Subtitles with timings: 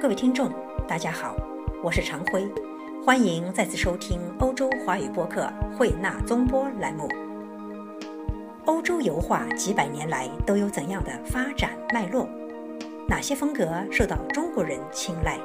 [0.00, 0.50] 各位听众，
[0.88, 1.36] 大家好，
[1.82, 2.48] 我是常辉，
[3.04, 7.06] 欢迎再次收听欧洲华语播客慧纳综播栏目。
[8.64, 12.26] 欧洲油画几百年来都有怎样的发展脉络？
[13.06, 15.38] 哪些风格受到中国人青睐？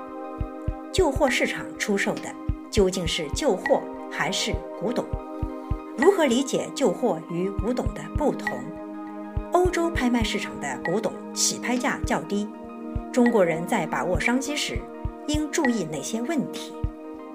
[0.90, 2.34] 旧货市场出售的
[2.72, 5.04] 究竟是旧货还是古董？
[5.98, 8.58] 如何理解旧货与古董的不同？
[9.52, 12.48] 欧洲拍卖市场的古董起拍价较低，
[13.16, 14.78] 中国人在把握商机时
[15.28, 16.74] 应注意哪些问题？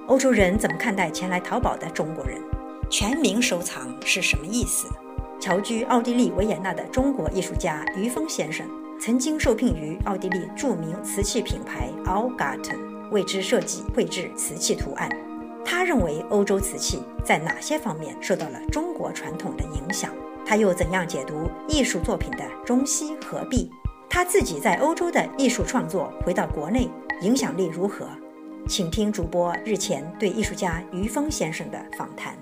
[0.09, 2.39] 欧洲人怎么看待前来淘宝的中国人？
[2.91, 4.89] 全民收藏是什么意思？
[5.41, 8.69] 侨居奥地利维也纳的中国艺术家于峰先生，
[9.01, 15.09] 曾经受聘于奥地利著名瓷器品牌 Algarten，为之设计绘制瓷器图案。
[15.65, 20.13] 他认为欧洲瓷器在哪些方面受到了中国传统的影响？
[20.45, 23.71] 他又怎样解读艺术作品的中西合璧？
[24.13, 26.91] 他自己在欧洲的艺术创作回到国内
[27.23, 28.09] 影响力如何？
[28.69, 32.37] 请听主播日前对艺术家于峰先生的访谈。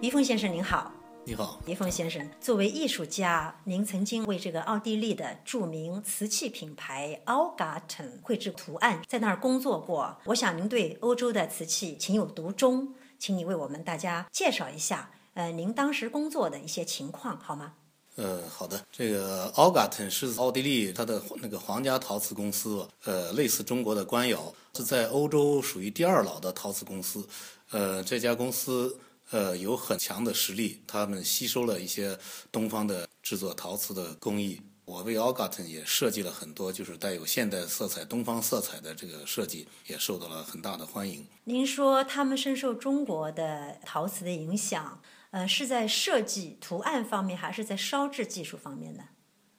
[0.00, 0.92] 于峰先生您好，
[1.24, 10.16] 你好，于峰先生，作为艺术家，您曾经为这个奥地利的著名瓷器品牌 Augarten 绘制图案，在那儿工作过。
[10.26, 15.10] 我想您对欧洲的瓷器情有独钟，请你为我们大家介绍一下。
[15.34, 17.74] 呃，您当时工作的一些情况好吗？
[18.18, 18.84] 呃，好的。
[18.90, 27.24] 这个 Augarten 是奥地利它的那个皇家陶瓷公司，呃，类似中国的官窑，是在欧洲属于第二老的陶瓷公司。
[27.70, 28.98] 呃，这家公司
[29.30, 32.18] 呃有很强的实力，他们吸收了一些
[32.50, 34.60] 东方的制作陶瓷的工艺。
[34.84, 41.24] 我为 Augarten 也设计了很多，就是带有现代色彩、东方色彩的这个设计，也受到了很大的欢迎。
[41.44, 45.00] 您说他们深受中国的陶瓷的影响？
[45.30, 49.04] 呃，是在设计图案方面，还是在烧制技术方面呢？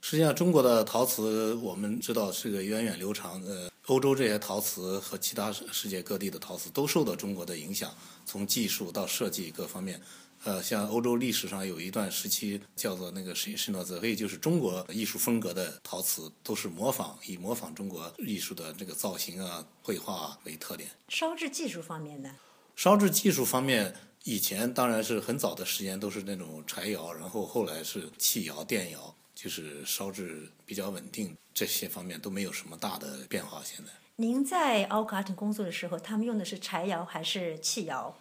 [0.01, 3.39] 实际上，中国的陶瓷我们知道是个源远流长。
[3.43, 7.93] 呃，欧洲这些陶瓷和其他世界各地的陶瓷都受到中国的影响，
[8.25, 10.01] 从技术到设计各方面。
[10.45, 20.89] 呃，像欧洲历史上有一段时期叫做那个“什什诺泽”，就是中国艺术风格的陶瓷都是模仿，以模仿中国艺术的这个造型啊、绘画为特点。
[21.09, 22.31] 烧制技术方面呢？
[22.75, 23.93] 烧制技术方面。
[24.23, 33.61] 以前当然是很早的时间都是那种柴窑，然后后来是气窑、电窑，就是烧制比较稳定，这些方面都没有什么大的变化。
[33.63, 38.15] 现在，您在奥卡廷工作的时候，他们用的是柴窑还是气窑？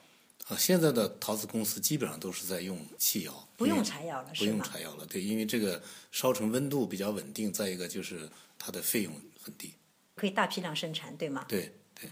[0.47, 5.05] 啊，现在的陶瓷公司基本上都是在用气窑，不用柴窑了，不用柴窑了。
[5.05, 5.83] 对，因为这个
[6.13, 9.75] 烧成温度比较稳定，再一个就是它的费用很低，
[10.15, 11.45] 可以大批量生产，对吗？
[11.49, 12.09] 对对。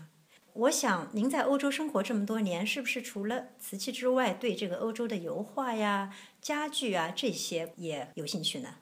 [0.58, 8.76] 我想您在欧洲生活这么多年，是不是除了瓷器之外，对这个欧洲的油画呀、家具啊这些也有兴趣呢？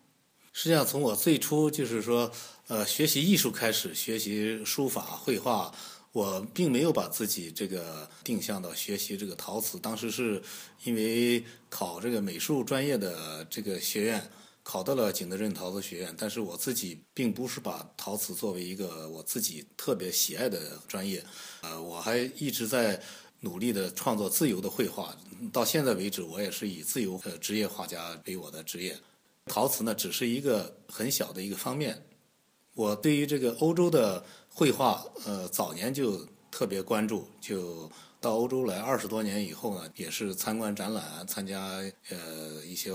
[0.53, 2.31] 实际上，从我最初就是说，
[2.69, 5.75] 呃，学习艺术开始，学习书法、绘画，
[6.13, 9.77] 我并没有把自己这个定向到学习这个陶瓷。
[9.79, 10.41] 当时是
[10.85, 14.23] 因为考这个美术专业的这个学院。
[14.65, 21.23] 考到了景德镇陶瓷学院，但是我自己并不是把陶瓷作为一个我自己特别喜爱的专业，
[21.61, 22.99] 呃，我还一直在
[23.41, 25.15] 努力的创作自由的绘画，
[25.53, 28.99] 到现在为止，我也是以自由呃职业画家为我的职业，
[29.45, 32.03] 陶瓷呢只是一个很小的一个方面。
[32.73, 37.89] 我对于这个欧洲的绘画，呃，早年就特别关注，就
[38.19, 42.91] 到欧洲来二十多年以后呢，也是参观展览，参加呃一些。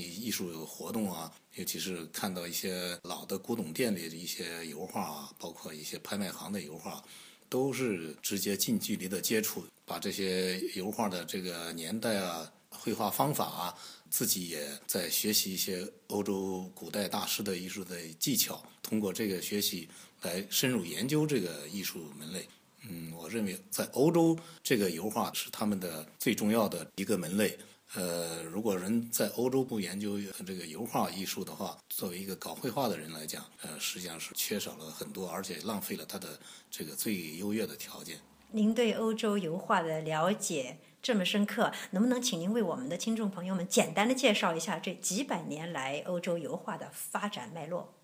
[0.00, 7.02] 艺术活动啊，尤其是看到一些老的古董店里的一些油画啊，包括一些拍卖行的油画，
[7.48, 13.74] 都是直接近距离的接触，把这些油画的这个年代啊、绘画方法啊，
[14.10, 19.88] 自己也在学习一些欧洲古代大师的艺术的技巧，通过这个学习
[20.22, 22.48] 来深入研究这个艺术门类。
[22.86, 27.56] 嗯，我认为在欧洲，这个油画是他们的最重要的一个门类。
[27.96, 36.38] 呃，如果人在欧洲不研究这个油画艺术的话，作为一个搞绘画的人来讲，呃，实际上是缺少了很多，而且浪费了他的
[36.68, 38.18] 这个最优越的条件。
[38.50, 47.94] 您对欧洲油画的了解这么深刻，能不能请您为我们的听众朋友们简单的介绍一下这几百年来欧洲油画的发展脉络？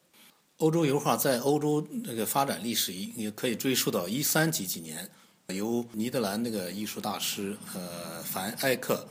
[0.58, 5.10] 欧洲油画在欧洲那个发展历史也可以追溯到一三几几年，
[5.48, 9.04] 由尼德兰那个艺术大师呃凡艾克。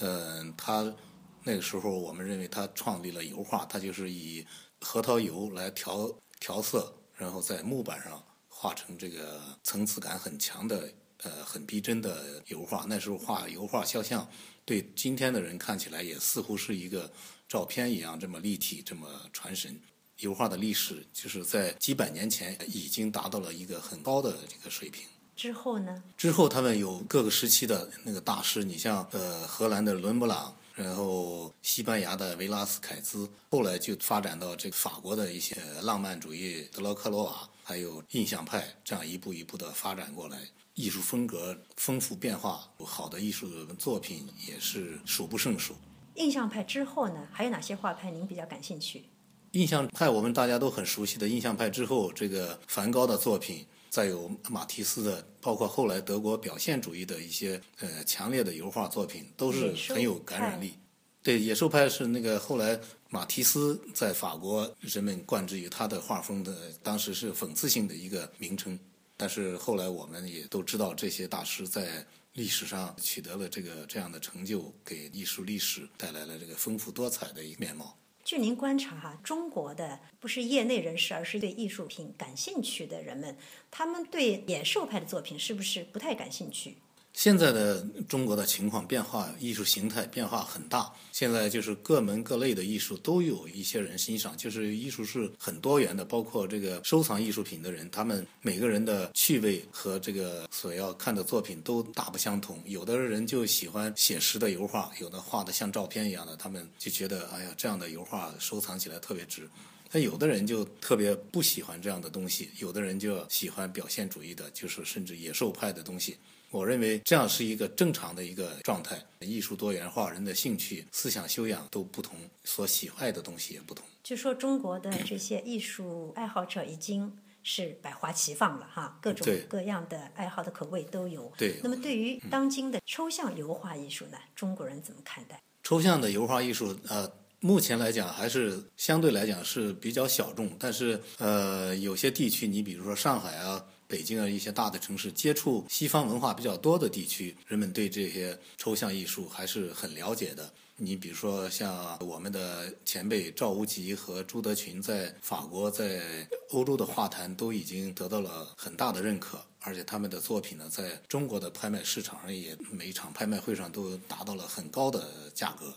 [0.00, 0.94] 嗯，他
[1.42, 4.46] 那个时候我们认为他创立了油画，他就是以
[4.80, 12.84] 核桃油来调调色，然后在木板上画成这个层次感很强的、呃很逼真的油画。
[12.88, 14.28] 那时候画油画肖像，
[14.64, 17.10] 对今天的人看起来也似乎是一个
[17.48, 19.80] 照片一样这么立体、这么传神。
[20.18, 25.06] 油画的历史，就是在几百年前已经达到了一个很高的这个水平。
[25.36, 26.02] 之后呢？
[26.16, 40.38] 之后他们有各个时期的那个大师，你像呃荷兰的伦勃朗，然后西班牙的维拉斯凯兹，后来就发展到这个法国的一些浪漫主义德罗克罗瓦，还有印象派，这样一步一步的发展过来。
[40.74, 45.74] 艺术风格丰富变化，好的艺术作品也是数不胜数。
[46.16, 49.04] 印象派之后呢，还有哪些画派您比较感兴趣？
[49.52, 60.74] 印象派我们大家都很熟悉的印象派之后，这个梵高的作品，再有马蒂斯的，包括后来德国表现主义的一些呃强烈的油画作品，都是很有感染力。
[61.22, 62.78] 对，野兽派是那个后来
[63.08, 68.78] 马蒂斯在法国人们冠之于他的画风的，当时是讽刺性的一个名称。
[69.16, 77.96] 但是后来我们也都知道，这些大师在历史上取得了这个这样的成就，给艺术历史带来了这个丰富多彩的一个面貌。
[78.26, 83.38] 据您观察哈，中国的不是业内人士，而是对艺术品感兴趣的人们，
[83.70, 86.76] 他们对野兽派的作品是不是不太感兴趣？
[87.16, 90.92] 现在的中国的情况变化，艺术形态变化很大。
[91.12, 102.62] 现在就是各门各类的艺术都有一些人欣赏，就是艺术是很多元的，包括这个收藏艺术品的人，他们每个人的趣味和这个所要看的作品都大不相同。
[102.66, 109.48] 有的人就喜欢写实的油画，有的画的像照片一样的，他们就觉得哎呀，这样的油画收藏起来特别值。
[109.90, 116.18] 但有的人就特别不喜欢这样的东西，有的人就喜欢表现主义的，就是甚至野兽派的东西。
[116.56, 118.98] 我认为这样是一个正常的一个状态。
[119.20, 123.84] 艺术多元化，人的兴趣、思想修养都不同，所喜爱的东西也不同。
[124.02, 131.30] 就说中国的这些艺术爱好者已经是百花齐放了哈，各种各样的爱好的口味都有。
[131.36, 131.56] 对。
[131.62, 135.42] 那么对于当今的抽象油画艺术呢，中国人怎么看待？
[135.62, 137.10] 抽象的油画艺术，呃，
[137.40, 143.62] 目前来讲还是相对来讲是比较小众，但是呃，有些地区，你比如说上海啊。
[143.88, 150.52] 北京啊，一些大的城市，接触西方文化比较多的地区，人们对这些抽象艺术还是很了解的。
[150.78, 165.74] 你比如说，像我们的前辈赵无极和朱德群，在法国、在欧洲的画坛都已经得到了很大的认可，而且他们的作品呢，在中国的拍卖市场上也每一场拍卖会上都达到了很高的价格。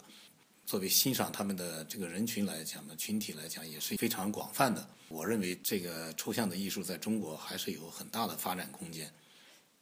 [0.69, 4.87] 作为欣赏他们的这个人群来讲呢，群体来讲也是非常广泛的。
[5.07, 9.11] 我认为这个抽象的艺术在中国还是有很大的发展空间。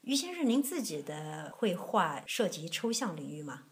[0.04, 3.64] 于先生，您自己的绘画涉及抽象领域吗？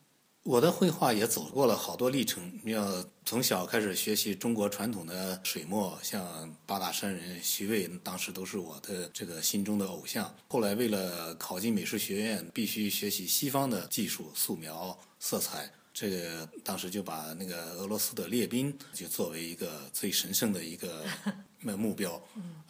[0.44, 2.60] 我的绘画也走过了好多历程。
[2.66, 10.36] 你要从小开始学习中国传统的水墨，像八大山人徐渭，当时都是我的这个心中的偶像。
[10.50, 15.72] 后来为了考进美术学院，必须学习西方的技术，素描、色彩。
[15.96, 21.06] 这个当时就把那个俄罗斯的列兵就作为一个最神圣的一个
[21.78, 22.22] 目标，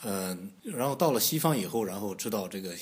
[0.04, 2.76] 嗯，然后到了西方以后，然后知道这个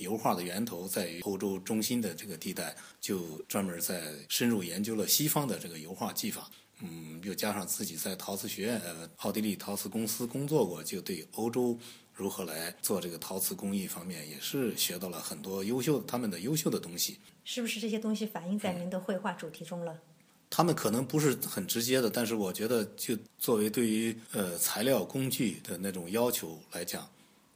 [0.00, 6.50] 油画的源头在于欧洲中心的这个地带，就专门在深入研究了西方的这个油画技法，
[6.80, 11.78] 嗯，又加上自己在陶瓷学院、呃奥地利陶瓷公司工作过，就对欧洲
[12.14, 17.18] 如何来做这个陶瓷工艺方面也是学到了很多优秀他们的优秀的东西。
[17.44, 20.00] 是不是这些东西反映在您的绘画主题中了？
[20.48, 27.10] 他们可能不是很直接的，但是我觉得，就作为对于呃材料工具的那种要求来讲，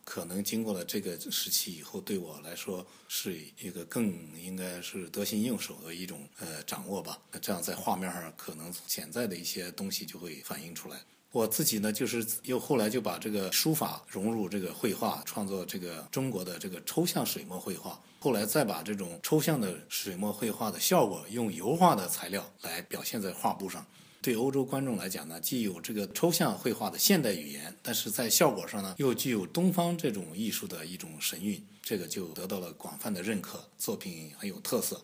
[0.04, 7.16] 可能经过了这个时期以后，对我来说是一个更应该是得心应手的一种呃掌握吧。
[7.40, 11.00] 这样在画面上，可能潜在的一些东西就会反映出来。
[11.30, 18.00] 我自己呢，就是又后来就把这个书法融入这个绘画，创作这个中国的这个抽象水墨绘画。
[18.18, 23.86] 后来再把这种抽象的水墨绘画的效果，用油画的材料来表现在画布上。
[24.20, 35.00] 对欧洲观众来讲呢，既有这个抽象绘画的现代语言，但是在效果上呢，又具有东方这种艺术的一种神韵，这个就得到了广泛的认可，作品很有特色。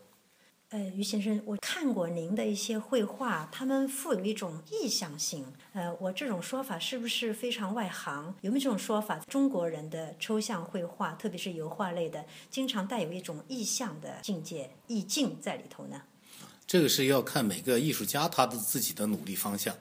[0.74, 5.46] 呃，于先生，我看过您的一些绘画，他们富有一种意象性。
[5.72, 8.34] 呃，我这种说法是不是非常外行？
[8.40, 9.16] 有没有这种说法？
[9.28, 16.02] 中国人的抽象绘画，特别是油画类的，经常带有一种意象的境界、意境在里头呢？
[16.66, 19.72] 这个是要看每个艺术家他的自己的努力方向。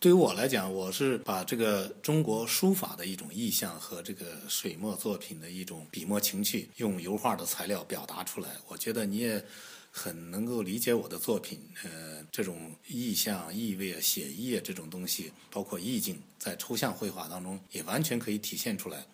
[0.00, 8.48] 对于我来讲，我是把这个中国书法的一种意象和这个水墨作品的一种笔墨情趣，用油画的材料表达出来。
[8.66, 9.44] 我觉得你也。
[9.90, 19.04] 很能够理解我的作品，呃，这种意象、意味啊、写意啊这种东西，包括意境，在抽象绘画当中也完全可以体现出来。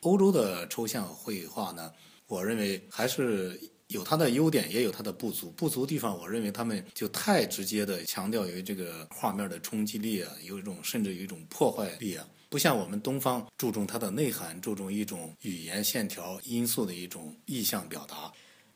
[0.00, 1.92] 欧洲的抽象绘画呢，
[2.26, 5.50] 我认为还是有它的优点，也有它的不足。
[5.50, 18.32] 不足地方，我认为他们就太直接的强调于这个画面的冲击力啊，有一种甚至有一种破坏力啊，不像我们东方注重它的内涵，注重一种语言线条因素的一种意象表达。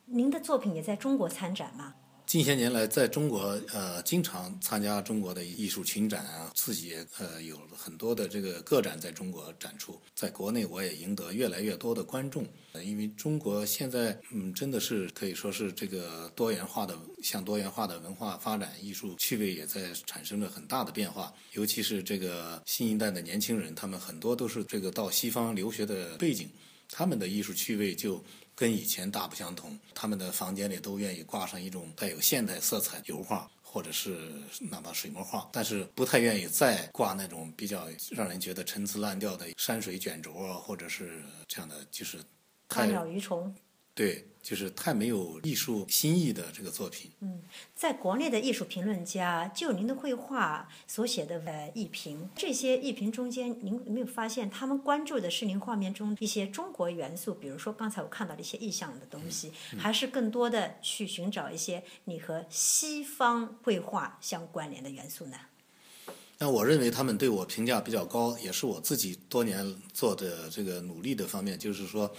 [0.09, 1.93] 您的作品也在中国参展吗？
[2.27, 10.01] 近些年来，在中国，呃，经常参加中国的艺术群展啊，自己呃有很多的这个个展在中国展出。
[10.15, 12.47] 在国内，我也赢得越来越多的观众。
[12.85, 21.33] 因为中国现在，嗯，真的是可以说是这个多元化的，向多元化的文化发展，艺术趣味也在产生着很大的变化。
[21.53, 26.49] 尤其是这个新一代的年轻人，他们很多都是这个到西方留学的背景，
[26.89, 28.23] 他们的艺术趣味就。
[28.57, 42.19] 跟以前大不相同，他们的房间里都愿意挂上一种带有现代色彩油画，或者是哪怕水墨画，但是不太愿意再挂那种比较让人觉得陈词滥调的山水卷轴啊，或者是这样的，就是
[42.67, 43.55] 太鸟鱼虫。
[43.95, 47.11] 对，就是太没有艺术新意的这个作品。
[47.19, 47.43] 嗯，
[47.75, 57.35] 在国内的艺术评论家就您的绘画所写的呃艺评，这些艺评中间，您有没有发现他们关注的是您画面中一些中国元素？
[57.35, 65.37] 比如说刚才我看到的一些意象的东西，还是更多的去寻找一些你和西方绘画相关联的元素呢？
[66.39, 72.11] 那我认为他们对我评价比较高，也是我自己多年做的这个努力的方面，就是说。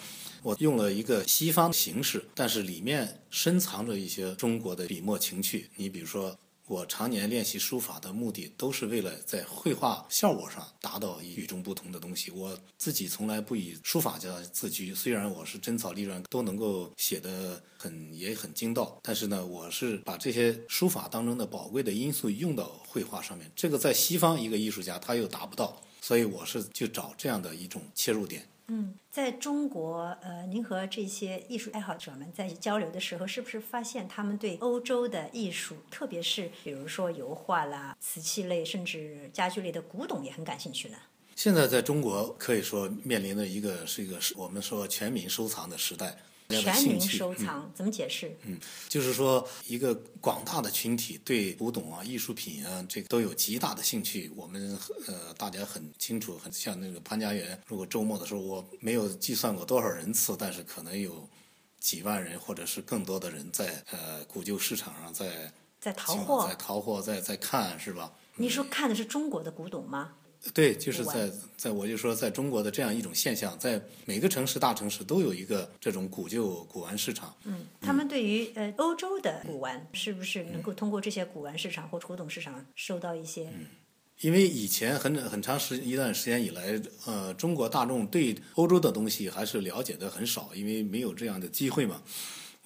[0.44, 5.68] 我用了一个西方形式，但是里面深藏着一些中国的笔墨情趣。
[5.76, 12.30] 你比如说，我常年练习书法的目的，都是为了在绘画效果上达到与众不同的东西。
[12.30, 23.50] 我自己从来不以书法家自居，虽然我是真草隶篆都能够写得很也很精到，但是呢，我是把这些书法当中的宝贵的因素用到绘画上面。
[23.56, 28.46] 这个在西方一个艺术家他又达不到，所以我是就找这样的一种切入点。
[28.70, 40.98] 嗯，在中国，呃，您和这些艺术爱好者们在交流的时候，是不是发现他们对欧洲的艺术，特别是比如说油画啦、瓷器类，甚至家具类的古董也很感兴趣呢？
[41.36, 46.18] 现在在中国可以说面临的一个是一个我们说全民收藏的时代。
[46.50, 48.38] 全民收藏怎么解释？
[48.44, 54.32] 嗯，就是说一个广大的群体对古董啊、艺术品啊，这个都有极大的兴趣。
[54.36, 54.78] 我们
[55.08, 57.62] 呃，大家很清楚，很像那个潘家园。
[57.68, 61.28] 如果周末的时候，我没有计算过多少人次，但是可能有
[61.80, 68.14] 几万人或者是更多的人在呃古旧市场上在在淘货，在淘货，在在看，是吧？
[68.36, 70.14] 你说看的是中国的古董吗？
[70.54, 77.36] 对，就是在在我就说，在中国的这样一种现象，在每个城市、大城市都有一个这种古旧古玩市场。
[77.44, 83.50] 嗯，他们对于呃欧洲的古玩，是不是能够通过这些古玩市场或古董市场收到一些？
[83.50, 83.66] 嗯，
[84.22, 92.02] 因为以前很很长时一段时间以来，呃，中国大众对欧洲的东西还是了解的很少，因为没有这样的机会嘛。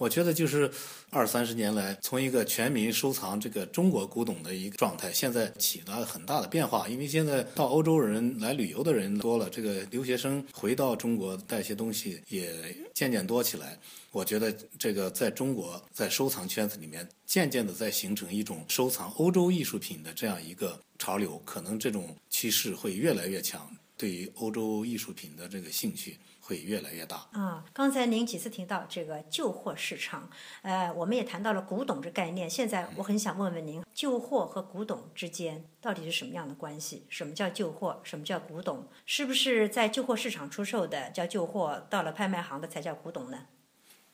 [0.01, 0.67] 我觉得就是
[1.11, 6.89] 二三十年来，从一个全民收藏这个中国古董的一个状态，现在起了很大的变化。
[6.89, 12.51] 因为现在到欧洲人来旅游的人多了，这个留学生回到中国带些东西也
[12.95, 13.77] 渐渐多起来。
[14.09, 26.17] 我觉得这个在中国在收藏圈子里面，渐渐的在形成一种收藏欧洲艺术品的这样一个潮流，可能这种趋势会越来越强，对于欧洲艺术品的这个兴趣。
[26.51, 27.63] 会越来越大啊！
[27.71, 30.29] 刚才您几次提到这个旧货市场，
[30.63, 32.49] 呃，我们也谈到了古董这概念。
[32.49, 37.05] 现在我很想问问您，旧货和古董之间到底是什么样的关系？
[37.07, 38.01] 什么叫旧货？
[38.03, 38.85] 什么叫古董？
[39.05, 43.45] 是不是在旧货市场出售的叫旧货，到了拍卖行的才叫古董呢？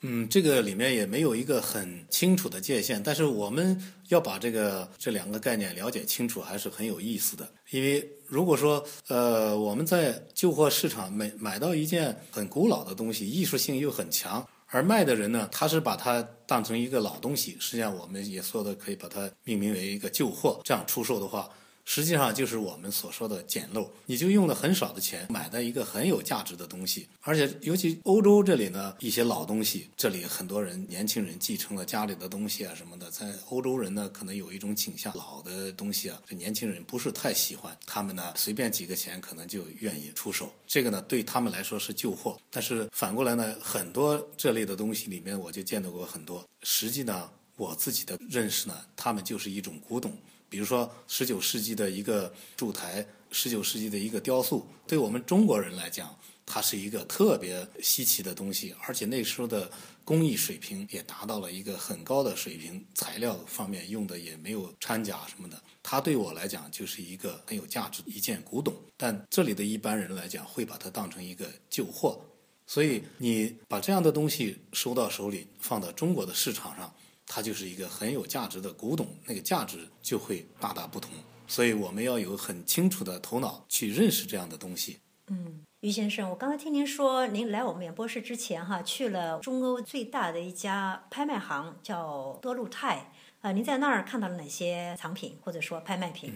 [0.01, 7.51] 嗯，这个里面也没有一个很清楚的界限，但是我们要把这个这两个概念了解清楚，还是很有意思的。
[7.71, 21.49] 因为如果说呃我们在旧货市场买买到一件很古老的东西，艺术性又很强，而卖的人呢，他是把它当成一个老东西，实际上我们也说的可以把它命名为一个旧货，这样出售的话。
[21.89, 50.11] 实际上就是我们所说的捡漏，你就用了很少的钱买的一个很有价值的东西，而且尤其欧洲这里呢，一些老东西，这里很多人年轻人继承了家里的东西啊什么的，在欧洲人呢可能有一种倾向，老的东西啊，这年轻人不是太喜欢，他们呢随便几个钱可能就愿意出手，这个呢对他们来说是旧货，但是反过来呢，很多这类的东西里面我就见到过很多，实际呢我自己的认识呢，他们就是一种古董。
[50.49, 59.69] 比如说，十九世纪的一个烛台，十九世纪的一个雕塑，对我们中国人来讲，它是一个特别稀奇的东西，而且那时候的
[60.05, 65.61] 工艺水平也达到了一个很高的水平，材料方面用的也没有掺假什么的。
[65.83, 72.21] 它对我来讲就是一个很有价值一件古董，但这里的一般人来讲会把它当成一个旧货。
[72.65, 76.93] 所以你把这样的东西收到手里，放到中国的市场上，
[77.27, 81.11] 它就是一个很有价值的古董，那个价值就会大大不同。
[81.45, 84.99] 所以我们要有很清楚的头脑去认识这样的东西。
[85.27, 93.11] 嗯，于先生，我刚才听您说，您来我们演播室之前哈，去了中欧最大的一家拍卖行，叫多路泰。
[93.41, 96.33] 呃，您在那儿看到了哪些藏品或者说拍卖品？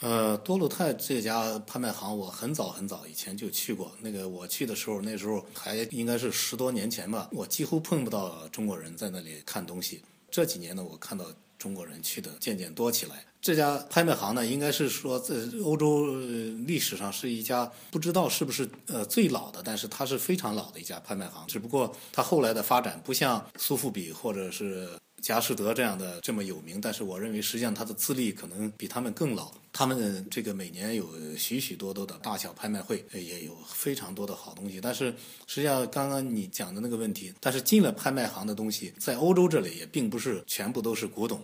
[0.00, 3.90] 呃，多路泰这家拍卖行，我很早很早以前就去过。
[4.00, 10.02] 那个我去的时候，那时候还应该是十多年前吧，我几乎碰不到中国人在那里看东西。
[10.30, 11.24] 这几年呢，我看到
[11.58, 13.24] 中国人去的渐渐多起来。
[13.40, 16.14] 这家拍卖行呢，应该是说在欧洲
[16.66, 21.44] 历史上是一家不知道是不是呃最老的，但是它是非常老的一家拍卖行。
[21.48, 24.88] 只不过它后来的发展不像苏富比或者是。
[25.20, 29.52] 佳士得这样的这么有名，但是我认为实际上他的资历可能比他们更老。
[29.72, 34.80] 他们这个每年有许许多多的大小拍卖会，也有非常多的好东西。
[34.80, 35.14] 但是
[35.46, 41.40] 实际上刚刚你讲的那个问题，但是进了拍卖行的东西，在欧洲这里也并不是全部都是古董，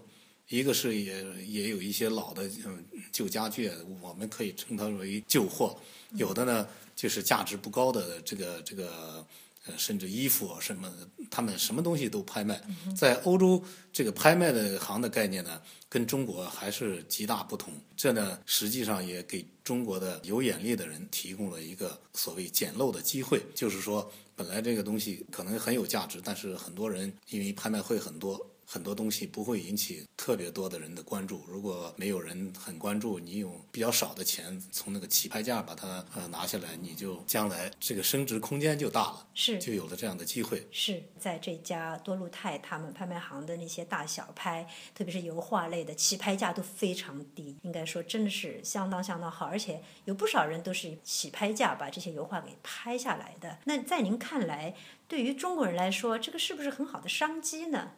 [0.49, 5.77] 一个是也也有一些老的嗯旧家具，我们可以称它为旧货。
[6.13, 6.67] 有的呢
[6.97, 9.25] 就是价值不高的这个这个。
[9.67, 10.93] 呃，甚至衣服什么，
[11.31, 12.63] 他们什么东西都拍卖。
[12.95, 17.73] 在欧洲，这个拍卖的行的概念呢，跟中国还是极大不同。
[17.97, 23.41] 这呢，实际上也给中国的有眼力的人提供了一个所谓捡漏的机会。
[23.55, 28.51] 就是说，本来这个东西可能很有价值，但是很多人因为拍卖会很多。
[28.67, 31.45] 很多东西不会引起特别多的人的关注。
[31.47, 40.67] 如果没有人很关注，你用比较少的钱从那个起拍价把它呃拿下来，你就将来这个升值空间就大了，是就有了这样的机会。
[40.71, 53.59] 是在这家多路泰他们拍卖行的那些大小拍，特别是油画类的起拍价都非常低，应该说真的是相当相当好，而且有不少人都是起拍价把这些油画给拍下来的。
[53.65, 54.75] 那在您看来，
[55.07, 57.93] 对于中国人来说，这个是不是很好的商机呢？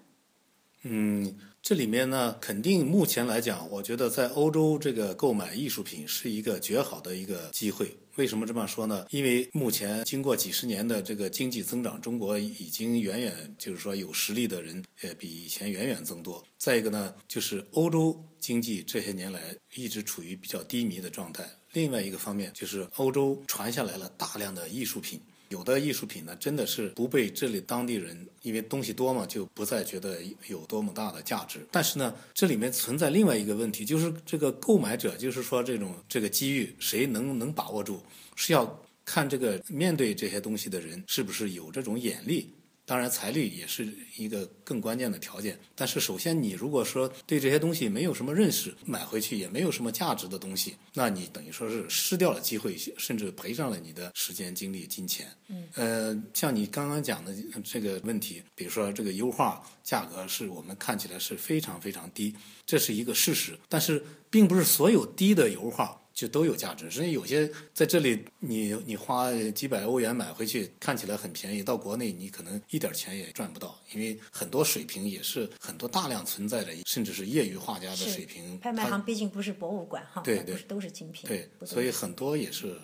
[0.88, 7.97] 嗯，这里面呢，肯定目前来讲，我觉得在欧洲这个购买艺术品是一个绝好的一个机会。
[8.14, 9.05] 为什么这么说呢？
[9.11, 16.42] 因为目前经过几十年的这个经济增长，中国已经远远就是说有实力的人，也，比以前远远增多。
[16.57, 21.44] 再一个呢，就是欧洲经济这些年来一直处于比较低迷的状态。
[21.72, 25.20] 另外一个方面就是欧洲传下来了大量的艺术品。
[25.48, 31.61] 有的艺术品呢，真的是不被这里当地人，因为东西多嘛，就不再觉得有多么大的价值。
[31.70, 38.00] 但是呢，这里面存在另外一个问题，就是这个购买者，就是说这种这个机遇，谁能能把握住，
[38.35, 42.50] 是要看这个面对这些东西的人是不是有这种眼力。
[42.88, 45.59] 当然，财力也是一个更关键的条件。
[45.75, 55.27] 但是，首先你如果说对这些东西没有什么认识，买回去也没有什么价值的东西，那你等于说是失掉了机会，甚至赔上了你的时间、精力、金钱。
[55.49, 55.64] 嗯。
[55.75, 62.33] 呃，像你刚刚讲的这个问题，比如说这个油画价格是我们看起来是非常非常低，
[62.64, 63.59] 这是一个事实。
[63.68, 66.01] 但是，并不是所有低的油画。
[66.16, 78.59] 就都有价值，所以有些在这里你你花几百欧元买回去，看起来很便宜，到国内你可能一点钱也赚不到，因为很多水平也是很多大量存在的，甚至是业余画家的水平。
[78.59, 81.29] 拍卖行毕竟不是博物馆哈，对对，都是精品。
[81.29, 82.79] 对，所以很多也是，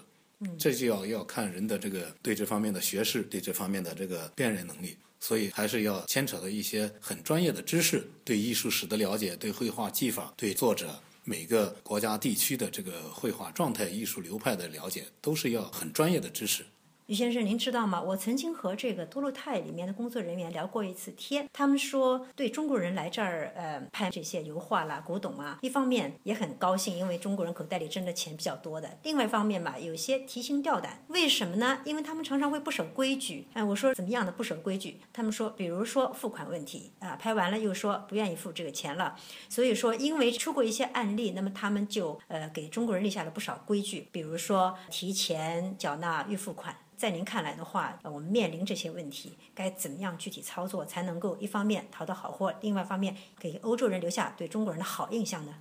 [0.58, 11.00] 这就要要看人的这个对这方面的学识，对这方面的这个辨认能力，所以还是要牵扯到一些很专业的知识，对艺术史的了解，对绘画技法，对作者。
[11.24, 16.66] 每个国家地区的这个绘画状态、艺术流派的了解，都是要很专业的知识。
[17.06, 18.00] 于先生，您知道吗？
[18.00, 31.04] 我曾经和这个多洛泰里面的工作人员聊过一次天，他们说对中国人来这儿呃拍这些油画啦、古董啊，一方面也很高兴，因为中国人口袋里挣的钱比较多的；另外一方面吧，有些提心吊胆。
[31.08, 31.80] 为什么呢？
[31.84, 33.48] 因为他们常常会不守规矩。
[33.54, 35.00] 哎，我说怎么样的不守规矩？
[35.12, 39.16] 他们说，比如说付款问题啊，拍完了又说不愿意付这个钱了。
[39.48, 46.76] 所以说，因为出过一些案例，那么他们就呃给中国人立下了不少规矩，比如说提前缴纳预付款。
[47.02, 55.52] 在您看来的话，我们面临这些问题，该怎么样具体操作才能够一方面淘到好货，另外一方面给欧洲人留下对中国人的好印象呢？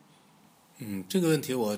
[0.78, 1.76] 嗯，这个问题我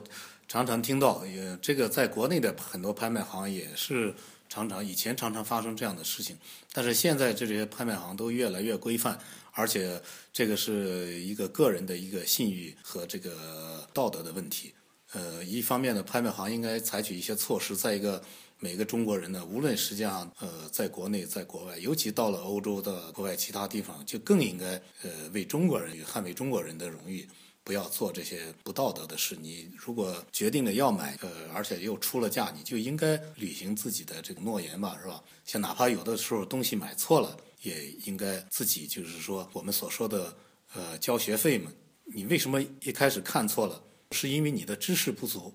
[0.50, 4.14] 常常听到，也这个在国内的很多拍卖行也是
[4.50, 6.38] 常常以前常常发生这样的事情，
[6.74, 9.18] 但是现在这些拍卖行都越来越规范，
[9.54, 9.98] 而且
[10.34, 14.74] 这个是一个个人的一个信誉和这个道德的问题。
[15.14, 18.22] 呃，一方面呢，拍卖行应该采取一些措施，再一个。
[18.64, 27.28] 每个中国人呢，无论实际上呃，在国内，在国外，尤其到了欧洲的国外其他地方，就更应该呃为中国人与捍卫中国人的荣誉，
[27.62, 29.36] 不要做这些不道德的事。
[29.36, 35.22] 你如果决定了要买，呃，而且又出了价，你就应该履行自己的这个诺言吧，是吧？
[35.44, 40.34] 像哪怕有的时候东西买错了，也应该自己就是说我们所说的
[40.74, 41.70] 呃交学费嘛。
[42.06, 43.84] 你为什么一开始看错了？
[44.12, 45.54] 是因为你的知识不足。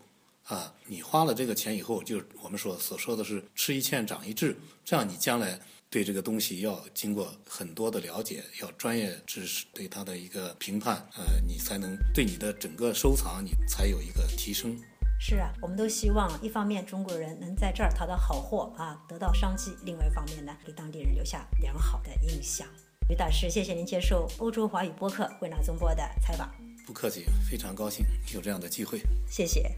[0.48, 14.74] 啊，你花了这个钱以后，就是我们所所说的是吃一堑长一智，这样你将来对这个东西要经过很多的了解，要专业知识对它的一个评判，呃，你才能对你的整个收藏你才有一个提升。
[15.20, 22.66] 是啊，我们都希望一方面中国人能在这儿淘到好货啊，得到商机；另外一方面呢，给当地人留下良好的印象。
[23.10, 26.48] 于大师，谢谢您接受欧洲华语播客汇纳中播的采访。
[26.86, 29.00] 不客气，非常高兴有这样的机会。
[29.28, 29.70] 谢谢。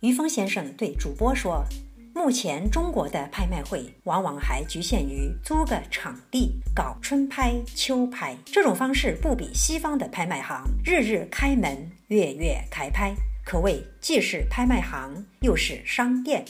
[0.00, 1.64] 于峰先生对主播说
[2.14, 16.44] ：“目前中国的拍卖会往往还局限于租个场地搞春拍、秋拍，这种方式不比西方的拍卖行日日开门、月月开拍，可谓既是拍卖行又是商店。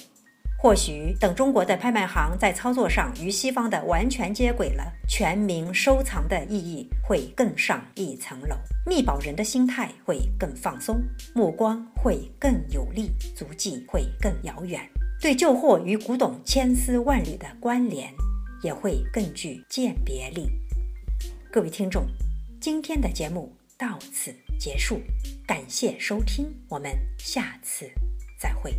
[0.66, 11.00] 或许等中国的拍卖行在操作上与西方的完全接轨了，全民收藏的意义会更上一层楼。”密保人的心态会更放松，
[11.36, 14.80] 目光会更有力，足迹会更遥远，
[15.20, 18.12] 对旧货与古董千丝万缕的关联
[18.60, 20.50] 也会更具鉴别力。
[21.52, 22.08] 各位听众，
[22.60, 25.00] 今天的节目到此结束，
[25.46, 27.88] 感谢收听，我们下次
[28.36, 28.74] 再会。